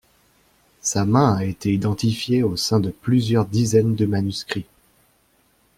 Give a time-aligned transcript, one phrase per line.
[0.81, 4.65] Sa main a été identifiée au sein de plusieurs dizaines de manuscrits.